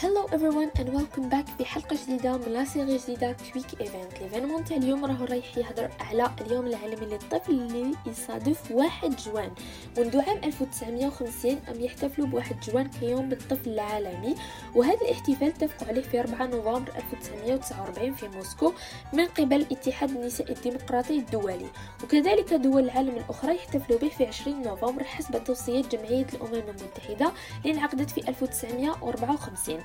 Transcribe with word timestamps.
Hello 0.00 0.17
everyone 0.26 0.70
and 0.78 0.88
welcome 0.92 1.28
back 1.30 1.46
في 1.58 1.64
حلقة 1.64 1.96
جديدة 2.06 2.36
من 2.36 2.52
la 2.52 2.64
série 2.64 2.96
جديدة 2.96 3.36
quick 3.52 3.80
event 3.80 4.20
l'événement 4.20 4.64
تاع 4.64 4.76
اليوم 4.76 5.04
راهو 5.04 5.24
رايح 5.24 5.58
يهضر 5.58 5.90
على 6.00 6.30
اليوم 6.40 6.66
العالمي 6.66 7.06
للطفل 7.06 7.52
اللي 7.52 7.94
يصادف 8.06 8.70
واحد 8.70 9.16
جوان. 9.16 9.50
منذ 9.98 10.20
عام 10.20 10.38
1950 10.44 11.58
أم 11.68 11.80
يحتفلوا 11.80 12.26
بواحد 12.26 12.60
جوان 12.60 12.88
كيوم 12.88 13.28
بالطفل 13.28 13.70
العالمي 13.70 14.34
وهذا 14.74 15.00
الاحتفال 15.02 15.48
اتفقوا 15.48 15.88
عليه 15.88 16.02
في 16.02 16.20
4 16.20 16.46
نوفمبر 16.46 16.92
1949 16.96 18.14
في 18.14 18.28
موسكو 18.28 18.72
من 19.12 19.26
قبل 19.26 19.66
اتحاد 19.72 20.10
النساء 20.10 20.52
الديمقراطي 20.52 21.18
الدولي. 21.18 21.66
وكذلك 22.04 22.54
دول 22.54 22.84
العالم 22.84 23.16
الأخرى 23.16 23.54
يحتفلوا 23.54 23.98
به 23.98 24.08
في 24.08 24.26
20 24.26 24.62
نوفمبر 24.62 25.04
حسب 25.04 25.44
توصيات 25.44 25.96
جمعية 25.96 26.26
الأمم 26.34 26.54
المتحدة 26.54 27.32
اللي 27.64 27.74
انعقدت 27.74 28.10
في 28.10 28.28
1954 28.28 29.80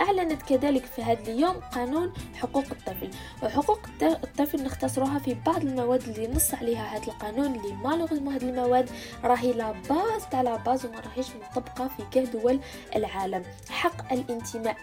أعلنت 0.00 0.42
كذلك 0.42 0.84
في 0.84 1.02
هذا 1.02 1.20
اليوم 1.20 1.60
قانون 1.74 2.12
حقوق 2.34 2.64
الطفل 2.70 3.10
وحقوق 3.42 3.80
الطفل 4.02 4.62
نختصرها 4.62 5.18
في 5.18 5.36
بعض 5.46 5.62
المواد 5.62 6.02
اللي 6.02 6.28
نص 6.28 6.54
عليها 6.54 6.96
هذا 6.96 7.06
القانون 7.06 7.46
اللي 7.46 7.72
malheureusement 7.72 8.34
هذه 8.34 8.48
المواد 8.48 8.90
راهي 9.24 9.52
la 9.52 9.72
base 9.72 10.22
تاع 10.30 10.42
la 10.42 10.56
base 10.56 10.86
وما 10.86 11.00
راهيش 11.00 11.26
مطبقة 11.30 11.88
في 11.88 12.02
كاع 12.10 12.24
دول 12.24 12.60
العالم. 12.96 13.42
حق 13.70 14.12
الانتماء 14.12 14.76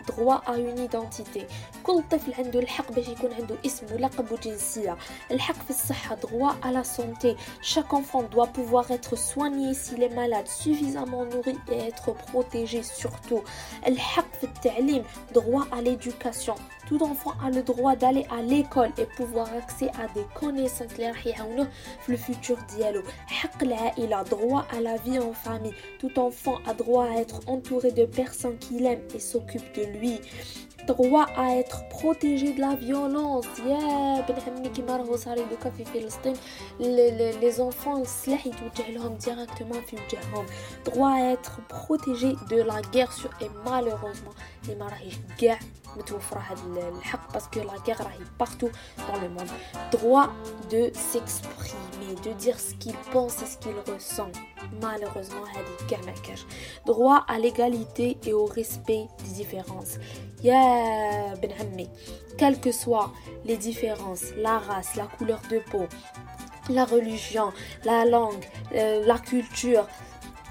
à 0.47 0.57
une 0.57 0.79
identité. 0.79 1.41
كل 1.83 2.03
طفل 2.11 2.33
عنده 2.33 2.59
الحق 2.59 2.91
باش 2.91 3.07
يكون 3.07 3.33
عنده 3.33 3.55
اسم 3.65 3.85
ولقب 3.93 4.31
وجنسية. 4.31 4.97
الحق 5.31 5.63
في 5.63 5.69
الصحة 5.69 6.15
droit 6.15 6.67
à 6.67 6.71
la 6.71 6.83
santé. 6.83 7.35
Chaque 7.61 7.93
enfant 7.93 8.23
doit 8.23 8.47
pouvoir 8.47 8.91
être 8.91 9.15
soigné 9.15 9.71
est 9.71 10.15
malade. 10.15 10.47
Suffisamment 10.47 11.25
nourri 11.25 11.55
et 11.71 11.79
être 11.89 12.13
protégé 12.13 12.83
surtout. 12.83 13.43
الحق 13.87 14.32
droit 15.33 15.67
à 15.71 15.81
l'éducation 15.81 16.55
tout 16.87 17.01
enfant 17.03 17.33
a 17.43 17.49
le 17.49 17.63
droit 17.63 17.95
d'aller 17.95 18.25
à 18.29 18.41
l'école 18.41 18.91
et 18.97 19.05
pouvoir 19.05 19.47
accéder 19.53 19.91
à 20.01 20.07
des 20.13 20.25
connaissances 20.35 20.93
qui 20.93 21.33
le 22.07 22.17
futur 22.17 22.57
dialogue. 22.75 23.05
Il 23.97 24.13
a 24.13 24.23
droit 24.23 24.65
à 24.71 24.81
la 24.81 24.97
vie 24.97 25.19
en 25.19 25.33
famille. 25.33 25.73
Tout 25.99 26.19
enfant 26.19 26.57
a 26.65 26.73
droit 26.73 27.05
à 27.05 27.19
être 27.19 27.39
entouré 27.47 27.91
de 27.91 28.05
personnes 28.05 28.57
qu'il 28.57 28.85
aime 28.85 29.01
et 29.15 29.19
s'occupe 29.19 29.73
de 29.75 29.83
lui. 29.97 30.19
Droit 30.87 31.27
à 31.37 31.55
être 31.55 31.87
protégé 31.87 32.53
de 32.53 32.59
la 32.59 32.75
violence. 32.75 33.45
Les, 36.79 37.31
les 37.39 37.61
enfants, 37.61 38.03
directement 39.17 39.75
Droit 40.83 41.11
à 41.11 41.31
être 41.31 41.61
protégé 41.67 42.33
de 42.49 42.61
la 42.61 42.81
guerre 42.91 43.11
et 43.39 43.49
malheureusement, 43.63 44.33
les 44.67 44.75
parce 47.31 47.47
que 47.47 47.59
la 47.59 47.77
guerre 47.85 48.01
arrive 48.01 48.31
partout 48.37 48.69
dans 49.07 49.19
le 49.19 49.29
monde. 49.29 49.47
Droit 49.91 50.29
de 50.71 50.91
s'exprimer, 50.93 52.15
de 52.23 52.31
dire 52.33 52.59
ce 52.59 52.73
qu'il 52.75 52.95
pense 53.11 53.41
et 53.41 53.45
ce 53.45 53.57
qu'il 53.57 53.75
ressent. 53.93 54.31
Malheureusement, 54.81 55.43
droit 56.85 57.25
à 57.27 57.39
l'égalité 57.39 58.17
et 58.25 58.33
au 58.33 58.45
respect 58.45 59.07
des 59.23 59.31
différences. 59.31 59.97
Quelles 62.37 62.59
que 62.59 62.71
soient 62.71 63.11
les 63.45 63.57
différences, 63.57 64.33
la 64.37 64.59
race, 64.59 64.95
la 64.95 65.05
couleur 65.05 65.41
de 65.49 65.59
peau, 65.59 65.85
la 66.69 66.85
religion, 66.85 67.51
la 67.83 68.05
langue, 68.05 68.43
euh, 68.73 69.05
la 69.05 69.19
culture, 69.19 69.87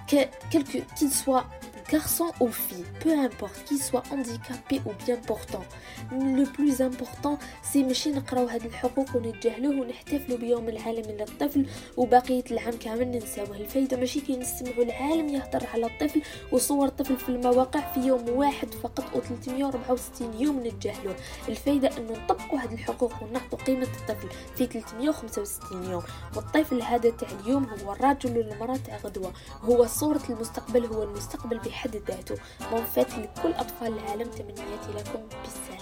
qu'ils 0.07 1.11
soient 1.13 1.47
garçon 1.93 2.29
ou 2.41 2.49
fille, 2.49 2.87
peu 3.01 3.13
importe 3.19 3.65
qu'il 3.67 3.81
soit 3.89 4.03
handicapé 4.11 4.81
ou 4.87 4.93
bien 5.05 5.19
portant. 5.31 5.65
Le 6.11 6.45
plus 6.45 6.81
important 6.81 7.39
سي 7.63 7.83
ماشي 7.83 8.11
نقراو 8.11 8.47
هاد 8.47 8.65
الحقوق 8.65 9.17
ونتجاهلوه 9.17 9.81
ونحتفلوا 9.81 10.39
بيوم 10.39 10.69
العالمي 10.69 11.13
للطفل 11.13 11.67
وبقية 11.97 12.45
العام 12.51 12.75
كامل 12.77 13.09
ننساوه 13.11 13.57
الفايدة 13.57 13.97
ماشي 13.97 14.21
كي 14.21 14.37
نستمعوا 14.37 14.85
العالم 14.85 15.29
يهضر 15.29 15.67
على 15.75 15.87
الطفل 15.87 16.23
وصور 16.53 16.87
الطفل 16.87 17.17
في 17.17 17.29
المواقع 17.29 17.93
في 17.93 18.01
يوم 18.01 18.29
واحد 18.29 18.75
فقط 18.75 19.05
أو 19.15 19.21
364 19.21 20.41
يوم 20.41 20.67
نتجاهلوه 20.67 21.15
الفايدة 21.49 21.89
انه 21.99 22.13
نطبقوا 22.13 22.59
هاد 22.59 22.73
الحقوق 22.73 23.13
ونعطوا 23.23 23.59
قيمة 23.59 23.89
الطفل 24.01 24.29
في 24.57 24.67
365 24.67 25.91
يوم 25.91 26.03
والطفل 26.37 26.83
هذا 26.83 27.11
تاع 27.11 27.29
اليوم 27.41 27.65
هو 27.65 27.93
الرجل 27.93 28.39
والمرأة 28.39 28.77
تاع 28.77 28.97
غدوة 28.97 29.33
هو 29.63 29.87
صورة 29.87 30.23
المستقبل 30.31 30.87
هو 30.87 31.03
المستقبل 31.03 31.59
بحد 31.83 31.97
ذاته. 32.09 32.37
مون 32.73 32.85
فات 32.85 33.11
لكل 33.11 33.53
أطفال 33.53 33.93
العالم 33.99 34.31
تمنياتي 34.31 34.91
لكم 34.97 35.21
بالسلام 35.43 35.82